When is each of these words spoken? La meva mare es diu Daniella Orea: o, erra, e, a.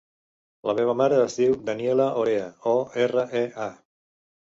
La 0.69 0.73
meva 0.79 0.95
mare 1.01 1.19
es 1.27 1.37
diu 1.43 1.53
Daniella 1.69 2.09
Orea: 2.25 2.51
o, 2.75 2.77
erra, 3.07 3.31
e, 3.45 3.49
a. 3.71 3.73